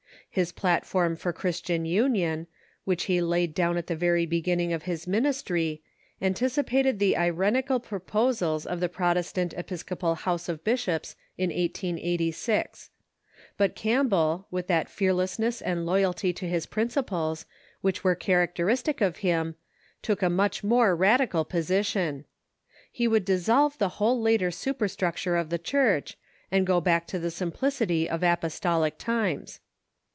His 0.33 0.53
platform 0.53 1.17
for 1.17 1.33
Christian 1.33 1.83
union, 1.83 2.47
Avhich 2.87 3.01
he 3.01 3.19
laid 3.19 3.53
down 3.53 3.75
at 3.75 3.87
the 3.87 3.97
very 3.97 4.25
beginning 4.25 4.71
of 4.71 4.83
his 4.83 5.05
ministry, 5.05 5.83
an 6.21 6.33
ticipated 6.35 6.99
the 6.99 7.17
irenical 7.17 7.83
proposals 7.83 8.65
of 8.65 8.79
the 8.79 8.87
Protestant 8.87 9.53
Episcopal 9.57 10.15
House 10.15 10.47
of 10.47 10.63
Bishops 10.63 11.17
in 11.37 11.49
1886. 11.49 12.91
But 13.57 13.75
Campbell, 13.75 14.47
with 14.49 14.67
that 14.67 14.87
fearless 14.87 15.37
ness 15.37 15.61
and 15.61 15.85
loyalty 15.85 16.31
to 16.31 16.47
his 16.47 16.65
principles 16.65 17.45
which 17.81 18.05
were 18.05 18.15
characteristic 18.15 19.01
of 19.01 19.17
him, 19.17 19.55
took 20.01 20.21
a 20.23 20.29
much 20.29 20.63
more 20.63 20.95
radical 20.95 21.43
position. 21.43 22.23
He 22.89 23.05
would 23.05 23.25
dissolve 23.25 23.77
the 23.79 23.89
whole 23.99 24.21
later 24.21 24.49
superstructure 24.49 25.35
of 25.35 25.49
the 25.49 25.59
Church, 25.59 26.17
and 26.49 26.65
go 26.65 26.79
back 26.79 27.05
to 27.07 27.19
the 27.19 27.31
simplicity 27.31 28.09
of 28.09 28.23
apostolic 28.23 28.97
times. 28.97 29.59